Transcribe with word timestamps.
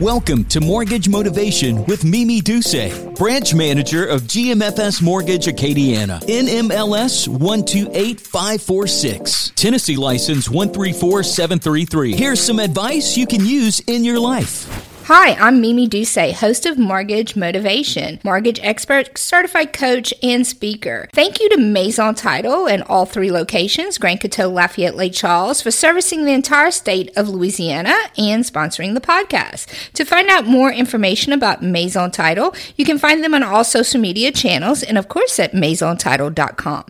Welcome 0.00 0.44
to 0.46 0.60
Mortgage 0.60 1.08
Motivation 1.08 1.84
with 1.84 2.04
Mimi 2.04 2.40
Duce, 2.40 2.98
branch 3.16 3.54
manager 3.54 4.04
of 4.04 4.22
GMFS 4.22 5.00
Mortgage 5.00 5.46
Acadiana, 5.46 6.20
NMLS 6.22 7.28
128546, 7.28 9.52
Tennessee 9.54 9.94
license 9.94 10.50
134733. 10.50 12.16
Here's 12.16 12.40
some 12.40 12.58
advice 12.58 13.16
you 13.16 13.28
can 13.28 13.46
use 13.46 13.78
in 13.86 14.02
your 14.02 14.18
life. 14.18 14.93
Hi, 15.06 15.34
I'm 15.34 15.60
Mimi 15.60 15.86
Duce, 15.86 16.32
host 16.40 16.64
of 16.64 16.78
Mortgage 16.78 17.36
Motivation, 17.36 18.18
mortgage 18.24 18.58
expert, 18.62 19.18
certified 19.18 19.74
coach, 19.74 20.14
and 20.22 20.46
speaker. 20.46 21.10
Thank 21.12 21.40
you 21.40 21.50
to 21.50 21.58
Maison 21.58 22.14
Title 22.14 22.66
and 22.66 22.82
all 22.84 23.04
three 23.04 23.30
locations, 23.30 23.98
Grand 23.98 24.22
Coteau, 24.22 24.50
Lafayette, 24.50 24.96
Lake 24.96 25.12
Charles, 25.12 25.60
for 25.60 25.70
servicing 25.70 26.24
the 26.24 26.32
entire 26.32 26.70
state 26.70 27.14
of 27.18 27.28
Louisiana 27.28 27.94
and 28.16 28.44
sponsoring 28.44 28.94
the 28.94 29.00
podcast. 29.02 29.92
To 29.92 30.06
find 30.06 30.30
out 30.30 30.46
more 30.46 30.72
information 30.72 31.34
about 31.34 31.62
Maison 31.62 32.10
Title, 32.10 32.54
you 32.76 32.86
can 32.86 32.98
find 32.98 33.22
them 33.22 33.34
on 33.34 33.42
all 33.42 33.62
social 33.62 34.00
media 34.00 34.32
channels 34.32 34.82
and, 34.82 34.96
of 34.96 35.08
course, 35.08 35.38
at 35.38 35.52
maisontitle.com. 35.52 36.86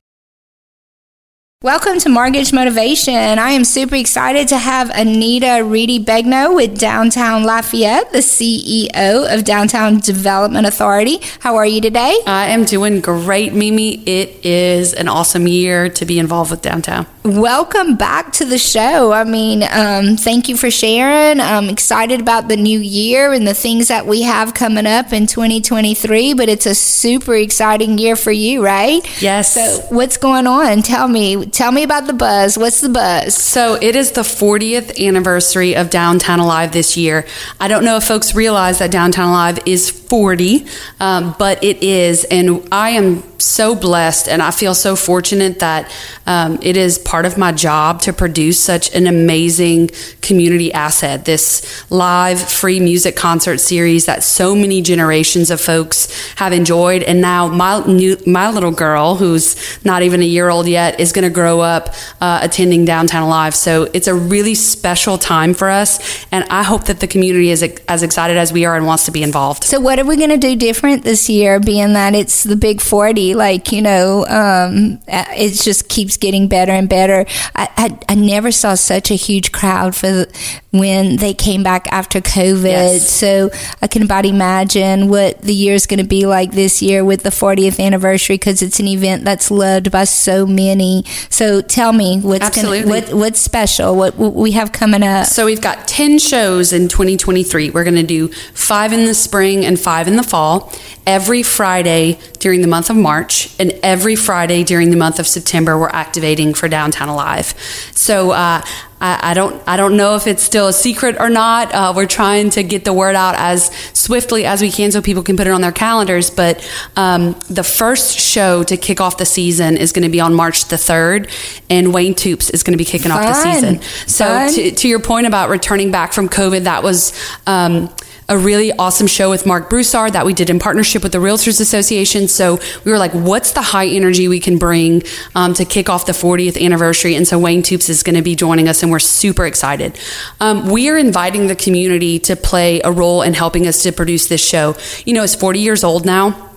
Welcome 1.64 1.98
to 2.00 2.10
Mortgage 2.10 2.52
Motivation. 2.52 3.14
I 3.14 3.52
am 3.52 3.64
super 3.64 3.94
excited 3.94 4.48
to 4.48 4.58
have 4.58 4.90
Anita 4.90 5.64
Reedy 5.64 5.98
Begnaud 5.98 6.54
with 6.54 6.78
Downtown 6.78 7.44
Lafayette, 7.44 8.12
the 8.12 8.18
CEO 8.18 9.34
of 9.34 9.44
Downtown 9.44 9.98
Development 9.98 10.66
Authority. 10.66 11.20
How 11.40 11.56
are 11.56 11.64
you 11.64 11.80
today? 11.80 12.18
I 12.26 12.48
am 12.48 12.66
doing 12.66 13.00
great, 13.00 13.54
Mimi. 13.54 13.94
It 14.04 14.44
is 14.44 14.92
an 14.92 15.08
awesome 15.08 15.48
year 15.48 15.88
to 15.88 16.04
be 16.04 16.18
involved 16.18 16.50
with 16.50 16.60
downtown. 16.60 17.06
Welcome 17.24 17.96
back 17.96 18.34
to 18.34 18.44
the 18.44 18.58
show. 18.58 19.12
I 19.12 19.24
mean, 19.24 19.62
um, 19.62 20.18
thank 20.18 20.50
you 20.50 20.58
for 20.58 20.70
sharing. 20.70 21.40
I'm 21.40 21.70
excited 21.70 22.20
about 22.20 22.48
the 22.48 22.56
new 22.58 22.78
year 22.78 23.32
and 23.32 23.48
the 23.48 23.54
things 23.54 23.88
that 23.88 24.06
we 24.06 24.20
have 24.20 24.52
coming 24.52 24.84
up 24.84 25.14
in 25.14 25.26
2023, 25.26 26.34
but 26.34 26.50
it's 26.50 26.66
a 26.66 26.74
super 26.74 27.34
exciting 27.34 27.96
year 27.96 28.14
for 28.16 28.30
you, 28.30 28.62
right? 28.62 29.00
Yes. 29.22 29.54
So, 29.54 29.86
what's 29.88 30.18
going 30.18 30.46
on? 30.46 30.82
Tell 30.82 31.08
me 31.08 31.46
Tell 31.54 31.70
me 31.70 31.84
about 31.84 32.08
the 32.08 32.12
buzz. 32.12 32.58
What's 32.58 32.80
the 32.80 32.88
buzz? 32.88 33.32
So, 33.32 33.74
it 33.80 33.94
is 33.94 34.10
the 34.10 34.22
40th 34.22 35.00
anniversary 35.00 35.76
of 35.76 35.88
Downtown 35.88 36.40
Alive 36.40 36.72
this 36.72 36.96
year. 36.96 37.24
I 37.60 37.68
don't 37.68 37.84
know 37.84 37.96
if 37.96 38.02
folks 38.02 38.34
realize 38.34 38.80
that 38.80 38.90
Downtown 38.90 39.28
Alive 39.28 39.60
is 39.64 39.92
40, 40.14 40.64
um, 41.00 41.34
but 41.40 41.64
it 41.64 41.82
is. 41.82 42.22
And 42.30 42.68
I 42.70 42.90
am 42.90 43.24
so 43.44 43.74
blessed 43.74 44.28
and 44.28 44.40
I 44.40 44.50
feel 44.50 44.74
so 44.74 44.96
fortunate 44.96 45.58
that 45.58 45.92
um, 46.26 46.58
it 46.62 46.76
is 46.76 46.98
part 46.98 47.26
of 47.26 47.36
my 47.36 47.52
job 47.52 48.00
to 48.02 48.12
produce 48.12 48.58
such 48.58 48.94
an 48.94 49.06
amazing 49.06 49.90
community 50.22 50.72
asset. 50.72 51.24
This 51.24 51.90
live 51.90 52.40
free 52.40 52.80
music 52.80 53.16
concert 53.16 53.58
series 53.58 54.06
that 54.06 54.22
so 54.22 54.54
many 54.54 54.80
generations 54.80 55.50
of 55.50 55.60
folks 55.60 56.08
have 56.36 56.52
enjoyed. 56.52 57.02
And 57.02 57.20
now 57.20 57.48
my 57.48 57.84
new, 57.86 58.16
my 58.26 58.50
little 58.50 58.70
girl, 58.70 59.16
who's 59.16 59.56
not 59.84 60.02
even 60.02 60.20
a 60.22 60.26
year 60.26 60.48
old 60.48 60.66
yet, 60.66 60.98
is 61.00 61.12
going 61.12 61.24
to 61.24 61.34
grow 61.34 61.60
up 61.60 61.94
uh, 62.20 62.40
attending 62.42 62.84
Downtown 62.84 63.24
Alive. 63.24 63.54
So 63.54 63.88
it's 63.92 64.06
a 64.06 64.14
really 64.14 64.54
special 64.54 65.18
time 65.18 65.54
for 65.54 65.68
us. 65.68 66.24
And 66.32 66.44
I 66.44 66.62
hope 66.62 66.84
that 66.84 67.00
the 67.00 67.06
community 67.06 67.50
is 67.50 67.62
as 67.88 68.02
excited 68.02 68.36
as 68.36 68.52
we 68.52 68.64
are 68.64 68.76
and 68.76 68.86
wants 68.86 69.04
to 69.06 69.10
be 69.10 69.22
involved. 69.22 69.64
So, 69.64 69.80
what 69.80 69.98
are 70.04 70.08
we 70.08 70.16
going 70.16 70.30
to 70.30 70.36
do 70.36 70.54
different 70.54 71.02
this 71.02 71.28
year, 71.28 71.58
being 71.58 71.94
that 71.94 72.14
it's 72.14 72.44
the 72.44 72.56
big 72.56 72.80
40? 72.80 73.34
Like, 73.34 73.72
you 73.72 73.80
know, 73.80 74.26
um, 74.26 75.00
it 75.08 75.60
just 75.62 75.88
keeps 75.88 76.16
getting 76.16 76.48
better 76.48 76.72
and 76.72 76.88
better. 76.88 77.24
I, 77.54 77.68
I, 77.76 77.98
I 78.10 78.14
never 78.14 78.52
saw 78.52 78.74
such 78.74 79.10
a 79.10 79.14
huge 79.14 79.50
crowd 79.50 79.96
for 79.96 80.06
the, 80.08 80.50
when 80.74 81.16
they 81.16 81.32
came 81.32 81.62
back 81.62 81.90
after 81.92 82.20
COVID. 82.20 82.64
Yes. 82.64 83.08
So 83.08 83.50
I 83.80 83.86
can 83.86 84.02
about 84.02 84.26
imagine 84.26 85.08
what 85.08 85.40
the 85.40 85.54
year 85.54 85.74
is 85.74 85.86
going 85.86 86.00
to 86.00 86.06
be 86.06 86.26
like 86.26 86.52
this 86.52 86.82
year 86.82 87.04
with 87.04 87.22
the 87.22 87.30
40th 87.30 87.82
anniversary 87.82 88.34
because 88.34 88.60
it's 88.60 88.80
an 88.80 88.88
event 88.88 89.24
that's 89.24 89.50
loved 89.50 89.90
by 89.90 90.04
so 90.04 90.46
many. 90.46 91.04
So 91.30 91.62
tell 91.62 91.92
me 91.92 92.20
what's 92.20 92.50
gonna, 92.50 92.86
what, 92.86 93.14
what's 93.14 93.40
special, 93.40 93.96
what, 93.96 94.16
what 94.16 94.34
we 94.34 94.50
have 94.52 94.72
coming 94.72 95.02
up. 95.02 95.26
So 95.26 95.46
we've 95.46 95.62
got 95.62 95.86
10 95.88 96.18
shows 96.18 96.72
in 96.72 96.88
2023. 96.88 97.70
We're 97.70 97.84
going 97.84 97.94
to 97.94 98.02
do 98.02 98.28
five 98.28 98.92
in 98.92 99.04
the 99.04 99.14
spring 99.14 99.64
and 99.64 99.78
five 99.78 99.93
in 100.02 100.16
the 100.16 100.22
fall 100.22 100.72
every 101.06 101.42
Friday 101.42 102.18
during 102.38 102.62
the 102.62 102.68
month 102.68 102.90
of 102.90 102.96
March 102.96 103.54
and 103.60 103.72
every 103.82 104.16
Friday 104.16 104.64
during 104.64 104.90
the 104.90 104.96
month 104.96 105.18
of 105.18 105.26
September. 105.26 105.78
We're 105.78 105.88
activating 105.88 106.54
for 106.54 106.68
Downtown 106.68 107.08
Alive. 107.08 107.54
So 107.94 108.30
uh, 108.30 108.62
I, 109.00 109.30
I, 109.30 109.34
don't 109.34 109.62
I 109.66 109.76
don't 109.76 109.96
know 109.96 110.14
if 110.14 110.26
it's 110.26 110.42
still 110.42 110.68
a 110.68 110.72
secret 110.72 111.16
or 111.20 111.28
not. 111.28 111.72
Uh, 111.74 111.92
we're 111.94 112.06
trying 112.06 112.50
to 112.50 112.62
get 112.62 112.84
the 112.84 112.92
word 112.92 113.16
out 113.16 113.34
as 113.36 113.66
swiftly 113.92 114.46
as 114.46 114.62
we 114.62 114.70
can 114.70 114.92
so 114.92 115.02
people 115.02 115.22
can 115.22 115.36
put 115.36 115.46
it 115.46 115.50
on 115.50 115.60
their 115.60 115.72
calendars. 115.72 116.30
But 116.30 116.66
um, 116.96 117.32
the 117.50 117.64
first 117.64 118.18
show 118.18 118.62
to 118.64 118.76
kick 118.76 119.00
off 119.00 119.18
the 119.18 119.26
season 119.26 119.76
is 119.76 119.92
going 119.92 120.04
to 120.04 120.08
be 120.08 120.20
on 120.20 120.34
March 120.34 120.66
the 120.66 120.78
third, 120.78 121.30
and 121.68 121.92
Wayne 121.92 122.14
Toups 122.14 122.50
is 122.50 122.62
going 122.62 122.72
to 122.72 122.78
be 122.78 122.84
kicking 122.86 123.10
Fun. 123.10 123.24
off 123.24 123.34
the 123.34 123.52
season. 123.52 123.82
So 124.06 124.48
to, 124.50 124.70
to, 124.70 124.88
your 124.88 125.00
point 125.00 125.26
about 125.26 125.50
returning 125.50 125.90
back 125.90 126.12
from 126.12 126.28
COVID, 126.28 126.64
that 126.64 126.82
was. 126.82 127.12
Um, 127.46 127.94
a 128.28 128.38
really 128.38 128.72
awesome 128.72 129.06
show 129.06 129.30
with 129.30 129.46
Marc 129.46 129.68
Broussard 129.68 130.12
that 130.14 130.24
we 130.24 130.32
did 130.32 130.48
in 130.50 130.58
partnership 130.58 131.02
with 131.02 131.12
the 131.12 131.18
Realtors 131.18 131.60
Association. 131.60 132.28
So 132.28 132.58
we 132.84 132.92
were 132.92 132.98
like, 132.98 133.12
what's 133.12 133.52
the 133.52 133.62
high 133.62 133.86
energy 133.86 134.28
we 134.28 134.40
can 134.40 134.58
bring 134.58 135.02
um, 135.34 135.54
to 135.54 135.64
kick 135.64 135.88
off 135.88 136.06
the 136.06 136.12
40th 136.12 136.62
anniversary? 136.62 137.14
And 137.14 137.26
so 137.28 137.38
Wayne 137.38 137.62
Toups 137.62 137.88
is 137.88 138.02
going 138.02 138.16
to 138.16 138.22
be 138.22 138.34
joining 138.34 138.68
us, 138.68 138.82
and 138.82 138.90
we're 138.90 138.98
super 138.98 139.46
excited. 139.46 139.98
Um, 140.40 140.70
we 140.70 140.88
are 140.88 140.96
inviting 140.96 141.48
the 141.48 141.56
community 141.56 142.18
to 142.20 142.36
play 142.36 142.80
a 142.82 142.90
role 142.90 143.22
in 143.22 143.34
helping 143.34 143.66
us 143.66 143.82
to 143.82 143.92
produce 143.92 144.28
this 144.28 144.46
show. 144.46 144.76
You 145.04 145.14
know, 145.14 145.22
it's 145.22 145.34
40 145.34 145.60
years 145.60 145.84
old 145.84 146.06
now 146.06 146.50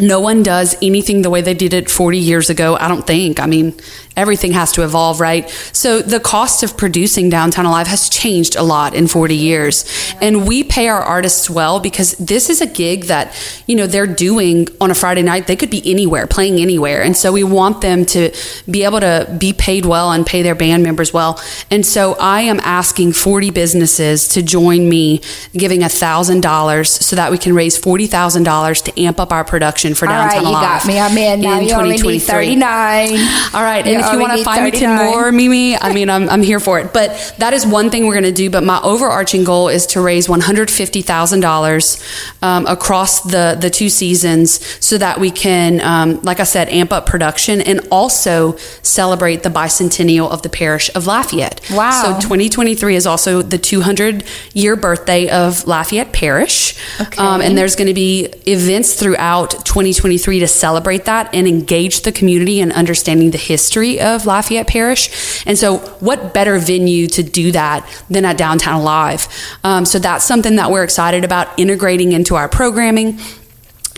no 0.00 0.20
one 0.20 0.42
does 0.42 0.76
anything 0.82 1.22
the 1.22 1.30
way 1.30 1.42
they 1.42 1.54
did 1.54 1.74
it 1.74 1.90
40 1.90 2.18
years 2.18 2.50
ago, 2.50 2.76
I 2.76 2.88
don't 2.88 3.06
think. 3.06 3.38
I 3.38 3.46
mean, 3.46 3.78
everything 4.20 4.52
has 4.52 4.70
to 4.72 4.84
evolve, 4.84 5.18
right? 5.18 5.48
So 5.72 6.00
the 6.00 6.20
cost 6.20 6.62
of 6.62 6.76
producing 6.76 7.30
Downtown 7.30 7.64
Alive 7.64 7.86
has 7.86 8.08
changed 8.08 8.54
a 8.54 8.62
lot 8.62 8.94
in 8.94 9.06
40 9.06 9.34
years. 9.34 9.84
And 10.20 10.46
we 10.46 10.62
pay 10.62 10.88
our 10.88 11.00
artists 11.00 11.48
well 11.48 11.80
because 11.80 12.12
this 12.18 12.50
is 12.50 12.60
a 12.60 12.66
gig 12.66 13.04
that, 13.04 13.34
you 13.66 13.74
know, 13.74 13.86
they're 13.86 14.06
doing 14.06 14.68
on 14.80 14.90
a 14.90 14.94
Friday 14.94 15.22
night. 15.22 15.46
They 15.46 15.56
could 15.56 15.70
be 15.70 15.82
anywhere, 15.90 16.26
playing 16.26 16.60
anywhere. 16.60 17.02
And 17.02 17.16
so 17.16 17.32
we 17.32 17.44
want 17.44 17.80
them 17.80 18.04
to 18.06 18.30
be 18.70 18.84
able 18.84 19.00
to 19.00 19.34
be 19.38 19.52
paid 19.52 19.86
well 19.86 20.12
and 20.12 20.26
pay 20.26 20.42
their 20.42 20.54
band 20.54 20.82
members 20.82 21.12
well. 21.12 21.40
And 21.70 21.84
so 21.86 22.14
I 22.20 22.42
am 22.42 22.60
asking 22.60 23.12
40 23.12 23.50
businesses 23.50 24.28
to 24.28 24.42
join 24.42 24.88
me 24.88 25.22
giving 25.52 25.80
$1,000 25.80 26.86
so 26.86 27.16
that 27.16 27.30
we 27.30 27.38
can 27.38 27.54
raise 27.54 27.80
$40,000 27.80 28.84
to 28.84 29.00
amp 29.00 29.18
up 29.18 29.32
our 29.32 29.44
production 29.44 29.94
for 29.94 30.06
Downtown 30.06 30.44
All 30.44 30.52
right, 30.52 30.60
Alive. 30.62 30.84
you 30.84 30.98
got 30.98 31.10
me. 31.10 31.24
I'm 31.24 31.36
in. 31.36 31.40
Now 31.40 31.58
in 31.58 31.66
you 31.66 31.74
only 31.74 31.96
need 31.96 32.18
39. 32.18 33.08
All 33.54 33.62
right. 33.62 33.86
And 33.86 34.00
if 34.00 34.09
you 34.12 34.20
want 34.20 34.38
to 34.38 34.44
find 34.44 34.60
39. 34.60 34.72
me 34.72 35.04
10 35.04 35.12
more, 35.12 35.32
Mimi, 35.32 35.76
I 35.76 35.92
mean, 35.92 36.10
I'm, 36.10 36.28
I'm 36.28 36.42
here 36.42 36.60
for 36.60 36.80
it. 36.80 36.92
But 36.92 37.34
that 37.38 37.52
is 37.52 37.66
one 37.66 37.90
thing 37.90 38.06
we're 38.06 38.14
going 38.14 38.24
to 38.24 38.32
do. 38.32 38.50
But 38.50 38.64
my 38.64 38.80
overarching 38.82 39.44
goal 39.44 39.68
is 39.68 39.86
to 39.88 40.00
raise 40.00 40.26
$150,000 40.26 42.42
um, 42.42 42.66
across 42.66 43.22
the, 43.22 43.56
the 43.60 43.70
two 43.70 43.88
seasons 43.88 44.64
so 44.84 44.98
that 44.98 45.20
we 45.20 45.30
can, 45.30 45.80
um, 45.80 46.20
like 46.22 46.40
I 46.40 46.44
said, 46.44 46.68
amp 46.68 46.92
up 46.92 47.06
production 47.06 47.60
and 47.60 47.80
also 47.90 48.56
celebrate 48.82 49.42
the 49.42 49.50
bicentennial 49.50 50.30
of 50.30 50.42
the 50.42 50.48
parish 50.48 50.90
of 50.94 51.06
Lafayette. 51.06 51.60
Wow. 51.70 51.90
So 51.90 52.20
2023 52.20 52.96
is 52.96 53.06
also 53.06 53.42
the 53.42 53.58
200 53.58 54.24
year 54.54 54.76
birthday 54.76 55.28
of 55.28 55.66
Lafayette 55.66 56.12
Parish. 56.12 56.78
Okay. 57.00 57.20
Um, 57.20 57.40
and 57.40 57.56
there's 57.56 57.76
going 57.76 57.88
to 57.88 57.94
be 57.94 58.26
events 58.46 58.94
throughout 58.94 59.50
2023 59.64 60.40
to 60.40 60.48
celebrate 60.48 61.04
that 61.04 61.34
and 61.34 61.46
engage 61.46 62.02
the 62.02 62.12
community 62.12 62.60
in 62.60 62.72
understanding 62.72 63.30
the 63.30 63.38
history 63.38 63.99
of 64.00 64.26
Lafayette 64.26 64.66
Parish. 64.66 65.44
And 65.46 65.58
so, 65.58 65.78
what 66.00 66.34
better 66.34 66.58
venue 66.58 67.06
to 67.08 67.22
do 67.22 67.52
that 67.52 67.88
than 68.08 68.24
at 68.24 68.36
Downtown 68.36 68.80
Alive? 68.80 69.28
Um, 69.64 69.84
so, 69.84 69.98
that's 69.98 70.24
something 70.24 70.56
that 70.56 70.70
we're 70.70 70.84
excited 70.84 71.24
about 71.24 71.58
integrating 71.58 72.12
into 72.12 72.36
our 72.36 72.48
programming 72.48 73.18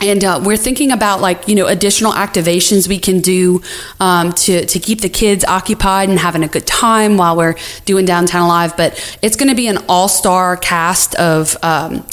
and 0.03 0.23
uh, 0.23 0.41
we're 0.43 0.57
thinking 0.57 0.91
about 0.91 1.21
like 1.21 1.47
you 1.47 1.55
know 1.55 1.67
additional 1.67 2.11
activations 2.11 2.87
we 2.87 2.99
can 2.99 3.19
do 3.19 3.61
um, 3.99 4.33
to 4.33 4.65
to 4.65 4.79
keep 4.79 5.01
the 5.01 5.09
kids 5.09 5.45
occupied 5.45 6.09
and 6.09 6.19
having 6.19 6.43
a 6.43 6.47
good 6.47 6.67
time 6.67 7.17
while 7.17 7.37
we're 7.37 7.55
doing 7.85 8.05
downtown 8.05 8.43
alive 8.43 8.75
but 8.75 9.17
it's 9.21 9.35
going 9.35 9.49
to 9.49 9.55
be 9.55 9.67
an 9.67 9.77
all-star 9.87 10.57
cast 10.57 11.15
of 11.15 11.55
um, 11.63 12.05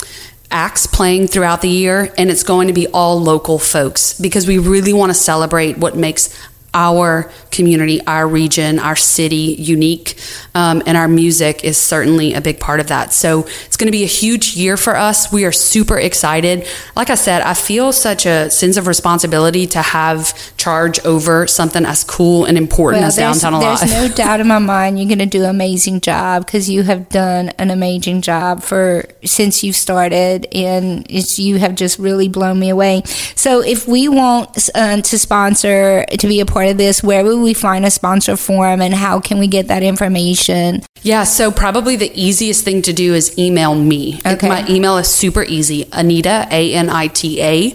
acts 0.51 0.87
playing 0.87 1.27
throughout 1.27 1.63
the 1.63 1.69
year 1.69 2.13
and 2.19 2.31
it's 2.31 2.43
going 2.43 2.69
to 2.69 2.75
be 2.75 2.87
all 2.89 3.21
local 3.21 3.59
folks 3.59 4.19
because 4.21 4.47
we 4.47 4.59
really 4.59 4.93
want 4.93 5.11
to 5.11 5.15
celebrate 5.15 5.79
what 5.79 5.97
makes 5.97 6.29
our 6.75 7.31
community, 7.51 8.01
our 8.07 8.27
region, 8.27 8.79
our 8.79 8.97
city 8.97 9.57
unique, 9.59 10.17
um, 10.55 10.83
and 10.87 10.97
our 10.97 11.09
music 11.09 11.65
is 11.65 11.77
certainly 11.77 12.35
a 12.35 12.41
big 12.41 12.61
part 12.61 12.81
of 12.81 12.89
that. 12.89 13.13
So 13.13 13.41
it's 13.67 13.77
going 13.77 13.89
to 13.89 13.93
be 13.93 14.05
a 14.05 14.09
huge 14.09 14.57
year 14.57 14.77
for 14.77 14.97
us. 14.97 15.33
We 15.33 15.45
are 15.45 15.53
super 15.53 15.99
excited. 15.99 16.67
Like 16.95 17.11
I 17.11 17.15
said, 17.15 17.43
I 17.43 17.55
feel 17.55 17.93
such 17.93 18.27
a 18.27 18.51
sense 18.51 18.77
of 18.77 18.87
responsibility 18.87 19.67
to 19.69 19.83
have 19.83 20.57
charge 20.57 21.01
over 21.05 21.47
something 21.47 21.85
as 21.85 22.05
cool 22.05 22.45
and 22.45 22.57
important 22.57 23.01
well, 23.01 23.09
as 23.09 23.17
Downtown 23.17 23.55
Alive. 23.55 23.81
There's 23.81 24.11
no 24.11 24.15
doubt 24.15 24.41
in 24.41 24.49
my 24.49 24.59
mind 24.59 24.99
you're 24.99 25.09
going 25.09 25.19
to 25.19 25.27
do 25.27 25.45
an 25.45 25.51
amazing 25.51 26.01
job 26.01 26.47
because 26.47 26.69
you 26.69 26.83
have 26.83 27.09
done 27.09 27.49
an 27.51 27.71
amazing 27.71 28.23
job 28.23 28.63
for 28.63 29.05
since 29.25 29.65
you 29.65 29.73
started, 29.73 30.47
and 30.53 31.07
you 31.39 31.59
have 31.59 31.75
just 31.75 31.99
really 31.99 32.29
blown 32.29 32.59
me 32.59 32.71
away. 32.71 33.03
So 33.35 33.63
if 33.63 33.89
we 33.89 34.09
want 34.09 34.69
uh, 34.75 35.01
to 35.01 35.19
sponsor 35.19 36.05
to 36.07 36.27
be 36.29 36.41
a 36.41 36.47
part 36.47 36.60
part 36.61 36.71
of 36.71 36.77
this, 36.77 37.03
where 37.03 37.25
will 37.25 37.41
we 37.41 37.55
find 37.55 37.87
a 37.87 37.91
sponsor 37.91 38.37
form 38.37 38.83
and 38.83 38.93
how 38.93 39.19
can 39.19 39.39
we 39.39 39.47
get 39.47 39.69
that 39.69 39.83
information? 39.83 40.83
Yeah, 41.03 41.25
so 41.25 41.51
probably 41.51 41.97
the 41.97 42.13
easiest 42.15 42.65
thing 42.65 42.83
to 42.83 42.93
do 42.93 43.15
is 43.15 43.39
email 43.39 43.75
me. 43.75 44.21
Okay. 44.27 44.47
My 44.47 44.67
email 44.69 44.99
is 44.99 45.09
super 45.09 45.43
easy 45.43 45.89
Anita, 45.93 46.47
A 46.51 46.75
N 46.75 46.91
I 46.91 47.07
T 47.07 47.41
A, 47.41 47.73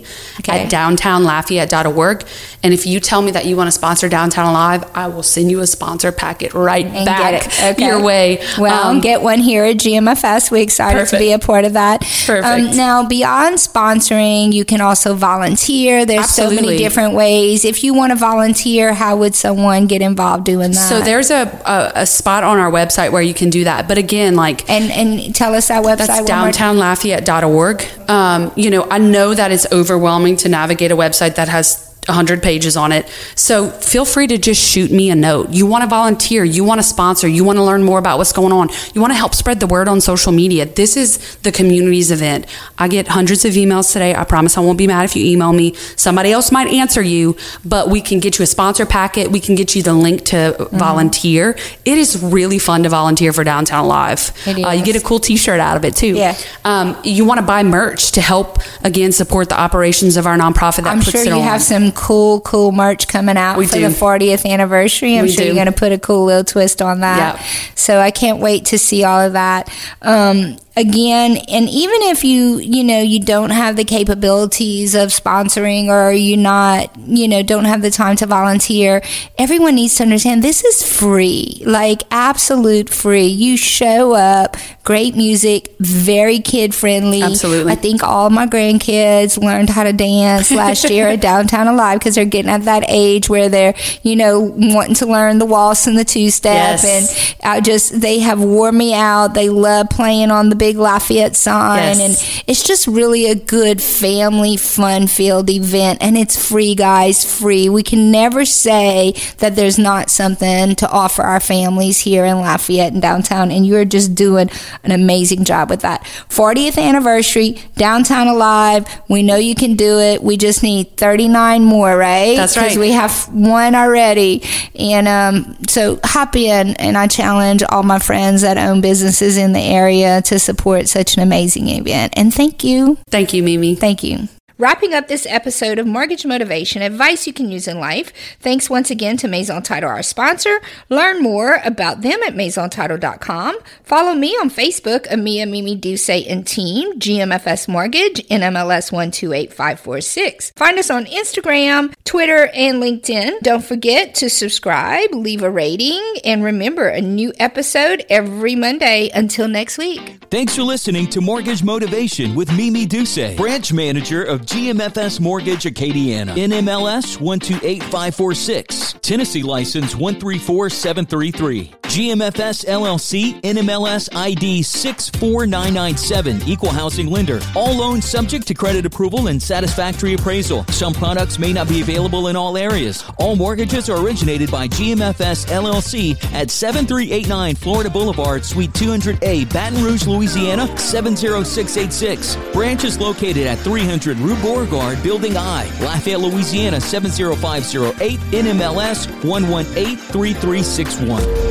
at 0.47 0.69
downtownlafayette.org. 0.69 2.25
And 2.65 2.73
if 2.73 2.85
you 2.87 2.99
tell 2.99 3.21
me 3.21 3.29
that 3.29 3.45
you 3.45 3.55
want 3.55 3.67
to 3.67 3.71
sponsor 3.71 4.09
Downtown 4.09 4.49
Alive, 4.49 4.89
I 4.95 5.07
will 5.07 5.21
send 5.21 5.51
you 5.51 5.59
a 5.59 5.67
sponsor 5.67 6.11
packet 6.11 6.55
right 6.55 6.83
and 6.83 7.05
back 7.05 7.45
okay. 7.63 7.85
your 7.85 8.01
way. 8.01 8.43
Well, 8.57 8.87
um, 8.87 9.01
get 9.01 9.21
one 9.21 9.37
here 9.37 9.63
at 9.65 9.77
GMFS. 9.77 10.49
We're 10.49 10.63
excited 10.63 10.97
perfect. 10.97 11.11
to 11.11 11.19
be 11.19 11.31
a 11.31 11.37
part 11.37 11.65
of 11.65 11.73
that. 11.73 12.01
Perfect. 12.01 12.43
Um, 12.43 12.75
now, 12.75 13.07
beyond 13.07 13.57
sponsoring, 13.57 14.51
you 14.51 14.65
can 14.65 14.81
also 14.81 15.13
volunteer. 15.13 16.07
There's 16.07 16.23
Absolutely. 16.23 16.55
so 16.55 16.61
many 16.63 16.77
different 16.77 17.13
ways. 17.13 17.65
If 17.65 17.83
you 17.83 17.93
want 17.93 18.13
to 18.13 18.15
volunteer, 18.15 18.74
how 18.93 19.17
would 19.17 19.35
someone 19.35 19.87
get 19.87 20.01
involved 20.01 20.45
doing 20.45 20.71
that? 20.71 20.89
So 20.89 21.01
there's 21.01 21.31
a, 21.31 21.43
a, 21.65 22.01
a 22.01 22.05
spot 22.05 22.43
on 22.43 22.57
our 22.57 22.71
website 22.71 23.11
where 23.11 23.21
you 23.21 23.33
can 23.33 23.49
do 23.49 23.63
that. 23.63 23.87
But 23.87 23.97
again, 23.97 24.35
like 24.35 24.69
and 24.69 24.91
and 24.91 25.33
tell 25.35 25.53
us 25.53 25.67
that 25.69 25.83
website. 25.83 26.07
That's 26.07 26.29
downtownlafayette.org. 26.29 28.09
Um, 28.09 28.51
you 28.55 28.69
know, 28.69 28.87
I 28.89 28.97
know 28.97 29.33
that 29.33 29.51
it's 29.51 29.71
overwhelming 29.71 30.35
to 30.37 30.49
navigate 30.49 30.91
a 30.91 30.95
website 30.95 31.35
that 31.35 31.49
has 31.49 31.94
100 32.07 32.41
pages 32.41 32.77
on 32.77 32.91
it. 32.91 33.07
So 33.35 33.69
feel 33.69 34.05
free 34.05 34.27
to 34.27 34.37
just 34.37 34.61
shoot 34.61 34.91
me 34.91 35.09
a 35.09 35.15
note. 35.15 35.49
You 35.49 35.65
want 35.65 35.83
to 35.83 35.89
volunteer, 35.89 36.43
you 36.43 36.63
want 36.63 36.79
to 36.79 36.83
sponsor, 36.83 37.27
you 37.27 37.43
want 37.43 37.57
to 37.57 37.63
learn 37.63 37.83
more 37.83 37.99
about 37.99 38.17
what's 38.17 38.33
going 38.33 38.51
on, 38.51 38.69
you 38.93 39.01
want 39.01 39.11
to 39.11 39.17
help 39.17 39.33
spread 39.33 39.59
the 39.59 39.67
word 39.67 39.87
on 39.87 40.01
social 40.01 40.31
media. 40.31 40.65
This 40.65 40.97
is 40.97 41.35
the 41.37 41.51
community's 41.51 42.11
event. 42.11 42.45
I 42.77 42.87
get 42.87 43.07
hundreds 43.07 43.45
of 43.45 43.53
emails 43.53 43.91
today. 43.91 44.15
I 44.15 44.23
promise 44.23 44.57
I 44.57 44.61
won't 44.61 44.77
be 44.77 44.87
mad 44.87 45.05
if 45.05 45.15
you 45.15 45.25
email 45.25 45.53
me. 45.53 45.73
Somebody 45.95 46.31
else 46.31 46.51
might 46.51 46.67
answer 46.67 47.01
you, 47.01 47.37
but 47.63 47.89
we 47.89 48.01
can 48.01 48.19
get 48.19 48.37
you 48.37 48.43
a 48.43 48.47
sponsor 48.47 48.85
packet. 48.85 49.31
We 49.31 49.39
can 49.39 49.55
get 49.55 49.75
you 49.75 49.83
the 49.83 49.93
link 49.93 50.25
to 50.25 50.35
mm-hmm. 50.35 50.77
volunteer. 50.77 51.57
It 51.85 51.97
is 51.97 52.21
really 52.21 52.59
fun 52.59 52.83
to 52.83 52.89
volunteer 52.89 53.33
for 53.33 53.43
Downtown 53.43 53.87
Live. 53.87 54.31
Uh, 54.47 54.71
you 54.71 54.83
get 54.83 54.95
a 54.95 55.01
cool 55.01 55.19
t 55.19 55.37
shirt 55.37 55.59
out 55.59 55.77
of 55.77 55.85
it 55.85 55.95
too. 55.95 56.15
Yeah. 56.15 56.37
Um, 56.63 56.97
you 57.03 57.25
want 57.25 57.39
to 57.39 57.45
buy 57.45 57.63
merch 57.63 58.11
to 58.13 58.21
help, 58.21 58.59
again, 58.83 59.11
support 59.11 59.49
the 59.49 59.59
operations 59.59 60.17
of 60.17 60.27
our 60.27 60.37
nonprofit 60.37 60.83
that 60.83 60.87
I'm 60.87 60.99
puts 60.99 61.11
sure 61.11 61.21
it 61.21 61.27
you 61.27 61.33
on. 61.33 61.41
have 61.41 61.61
some 61.61 61.91
cool, 61.95 62.41
cool 62.41 62.71
merch 62.71 63.07
coming 63.07 63.37
out 63.37 63.57
we 63.57 63.65
for 63.67 63.75
do. 63.75 63.81
the 63.81 63.95
40th 63.95 64.49
anniversary. 64.49 65.17
I'm 65.17 65.23
we 65.23 65.31
sure 65.31 65.41
do. 65.41 65.45
you're 65.45 65.55
going 65.55 65.65
to 65.65 65.71
put 65.71 65.91
a 65.91 65.97
cool 65.97 66.25
little 66.25 66.43
twist 66.43 66.81
on 66.81 66.99
that. 66.99 67.37
Yep. 67.37 67.45
So 67.75 67.99
I 67.99 68.11
can't 68.11 68.39
wait 68.39 68.65
to 68.65 68.77
see 68.77 69.03
all 69.03 69.19
of 69.19 69.33
that. 69.33 69.69
Um, 70.01 70.57
again 70.77 71.37
and 71.47 71.69
even 71.69 72.01
if 72.03 72.23
you 72.23 72.57
you 72.57 72.83
know 72.83 72.99
you 72.99 73.19
don't 73.19 73.49
have 73.49 73.75
the 73.75 73.83
capabilities 73.83 74.95
of 74.95 75.09
sponsoring 75.09 75.87
or 75.87 76.11
you 76.11 76.35
not 76.37 76.89
you 76.97 77.27
know 77.27 77.41
don't 77.43 77.65
have 77.65 77.81
the 77.81 77.91
time 77.91 78.15
to 78.15 78.25
volunteer 78.25 79.01
everyone 79.37 79.75
needs 79.75 79.95
to 79.95 80.03
understand 80.03 80.43
this 80.43 80.63
is 80.63 80.83
free 80.83 81.61
like 81.65 82.01
absolute 82.11 82.89
free. 82.89 83.25
You 83.25 83.57
show 83.57 84.13
up 84.13 84.55
great 84.83 85.15
music 85.15 85.75
very 85.79 86.39
kid 86.39 86.73
friendly 86.73 87.21
absolutely. 87.21 87.71
I 87.71 87.75
think 87.75 88.03
all 88.03 88.29
my 88.29 88.47
grandkids 88.47 89.41
learned 89.41 89.69
how 89.69 89.83
to 89.83 89.93
dance 89.93 90.51
last 90.51 90.89
year 90.89 91.07
at 91.07 91.21
downtown 91.21 91.67
alive 91.67 91.99
because 91.99 92.15
they're 92.15 92.25
getting 92.25 92.51
at 92.51 92.63
that 92.65 92.83
age 92.87 93.29
where 93.29 93.49
they're 93.49 93.75
you 94.03 94.15
know 94.15 94.39
wanting 94.39 94.95
to 94.95 95.05
learn 95.05 95.39
the 95.39 95.45
waltz 95.45 95.87
and 95.87 95.97
the 95.97 96.05
two 96.05 96.29
step 96.29 96.79
yes. 96.81 96.85
and 96.85 97.35
i 97.43 97.61
just 97.61 97.99
they 97.99 98.19
have 98.19 98.41
wore 98.41 98.71
me 98.71 98.93
out. 98.93 99.33
They 99.33 99.49
love 99.49 99.89
playing 99.89 100.31
on 100.31 100.49
the 100.49 100.55
big 100.65 100.77
Lafayette 100.77 101.35
sign. 101.35 101.99
Yes. 101.99 101.99
And 102.01 102.43
it's 102.47 102.63
just 102.63 102.87
really 102.87 103.29
a 103.29 103.35
good 103.35 103.83
family 103.83 104.57
fun 104.57 105.05
filled 105.05 105.47
event. 105.51 105.99
And 106.01 106.17
it's 106.17 106.35
free, 106.49 106.73
guys, 106.73 107.23
free. 107.23 107.69
We 107.69 107.83
can 107.83 108.09
never 108.09 108.45
say 108.45 109.13
that 109.37 109.55
there's 109.55 109.77
not 109.77 110.09
something 110.09 110.73
to 110.77 110.89
offer 110.89 111.21
our 111.21 111.39
families 111.39 111.99
here 111.99 112.25
in 112.25 112.37
Lafayette 112.37 112.93
and 112.93 113.01
downtown. 113.01 113.51
And 113.51 113.67
you're 113.67 113.85
just 113.85 114.15
doing 114.15 114.49
an 114.83 114.89
amazing 114.89 115.43
job 115.43 115.69
with 115.69 115.81
that. 115.81 116.03
40th 116.29 116.81
anniversary, 116.81 117.61
Downtown 117.75 118.27
Alive. 118.27 118.87
We 119.07 119.21
know 119.21 119.35
you 119.35 119.53
can 119.53 119.75
do 119.75 119.99
it. 119.99 120.23
We 120.23 120.35
just 120.35 120.63
need 120.63 120.97
39 120.97 121.63
more, 121.63 121.95
right? 121.95 122.37
That's 122.37 122.57
right. 122.57 122.63
Because 122.63 122.79
we 122.79 122.91
have 122.91 123.31
one 123.31 123.75
already. 123.75 124.41
And 124.73 125.07
um, 125.07 125.57
so 125.67 125.99
hop 126.03 126.35
in, 126.35 126.75
and 126.77 126.97
I 126.97 127.05
challenge 127.05 127.61
all 127.61 127.83
my 127.83 127.99
friends 127.99 128.41
that 128.41 128.57
own 128.57 128.81
businesses 128.81 129.37
in 129.37 129.53
the 129.53 129.59
area 129.59 130.23
to 130.23 130.39
support 130.55 130.87
such 130.87 131.17
an 131.17 131.23
amazing 131.23 131.67
event. 131.69 132.13
And 132.15 132.33
thank 132.33 132.63
you. 132.63 132.97
Thank 133.09 133.33
you, 133.33 133.43
Mimi. 133.43 133.75
Thank 133.75 134.03
you. 134.03 134.29
Wrapping 134.57 134.93
up 134.93 135.09
this 135.09 135.27
episode 135.29 135.79
of 135.79 135.85
Mortgage 135.85 136.25
Motivation 136.25 136.81
Advice 136.81 137.27
You 137.27 137.33
Can 137.33 137.51
Use 137.51 137.67
in 137.67 137.77
Life, 137.77 138.13
thanks 138.39 138.69
once 138.69 138.89
again 138.89 139.17
to 139.17 139.27
Maison 139.27 139.61
Title, 139.61 139.89
our 139.89 140.01
sponsor. 140.01 140.61
Learn 140.87 141.21
more 141.21 141.59
about 141.65 142.03
them 142.03 142.23
at 142.23 142.35
MaisonTitle.com. 142.35 143.57
Follow 143.83 144.13
me 144.13 144.29
on 144.35 144.49
Facebook, 144.49 145.07
Amia 145.07 145.45
Mimi 145.45 145.75
Duce 145.75 146.09
and 146.09 146.47
Team, 146.47 146.97
GMFS 146.97 147.67
Mortgage, 147.67 148.25
NMLS 148.29 148.93
128546. 148.93 150.53
Find 150.55 150.79
us 150.79 150.89
on 150.89 151.03
Instagram, 151.07 151.93
Twitter, 152.05 152.49
and 152.53 152.81
LinkedIn. 152.81 153.41
Don't 153.41 153.65
forget 153.65 154.15
to 154.15 154.29
subscribe, 154.29 155.13
leave 155.13 155.43
a 155.43 155.51
rating, 155.51 156.01
and 156.23 156.45
remember 156.45 156.87
a 156.87 157.01
new 157.01 157.33
episode 157.41 158.05
every 158.09 158.55
Monday. 158.55 159.09
Until 159.13 159.49
next 159.49 159.77
week. 159.77 160.25
Thanks 160.31 160.55
for 160.55 160.63
listening 160.63 161.07
to 161.09 161.19
Mortgage 161.19 161.61
Motivation 161.61 162.35
with 162.35 162.55
Mimi 162.55 162.85
Duce, 162.85 163.35
branch 163.35 163.73
manager 163.73 164.23
of 164.23 164.44
GMFS 164.45 165.19
Mortgage 165.19 165.63
Acadiana, 165.63 166.35
NMLS 166.35 167.19
128546, 167.19 168.93
Tennessee 169.01 169.43
license 169.43 169.95
134733, 169.95 171.73
GMFS 171.95 172.65
LLC, 172.65 173.39
NMLS 173.39 174.13
ID 174.13 174.61
64997, 174.63 176.41
equal 176.45 176.71
housing 176.71 177.09
lender. 177.09 177.39
All 177.55 177.73
loans 177.73 178.03
subject 178.03 178.45
to 178.47 178.53
credit 178.53 178.85
approval 178.85 179.27
and 179.27 179.41
satisfactory 179.41 180.13
appraisal. 180.13 180.65
Some 180.65 180.93
products 180.93 181.39
may 181.39 181.53
not 181.53 181.69
be 181.69 181.79
available 181.79 182.27
in 182.27 182.35
all 182.35 182.57
areas. 182.57 183.05
All 183.17 183.37
mortgages 183.37 183.89
are 183.89 184.05
originated 184.05 184.51
by 184.51 184.67
GMFS 184.67 185.47
LLC 185.47 186.21
at 186.33 186.51
7389 186.51 187.55
Florida 187.55 187.89
Boulevard, 187.89 188.43
Suite 188.43 188.73
200A, 188.73 189.45
Baton 189.53 189.81
Rouge, 189.81 190.05
Louisiana 190.05 190.67
70686. 190.77 192.35
Branch 192.51 192.83
is 192.83 192.99
located 192.99 193.47
at 193.47 193.57
300 193.59 194.17
Rue 194.17 194.35
Beauregard, 194.41 195.01
Building 195.01 195.37
I, 195.37 195.63
Lafayette, 195.79 196.19
Louisiana 196.19 196.81
70508, 196.81 198.19
NMLS 198.33 199.07
1183361. 199.21 201.44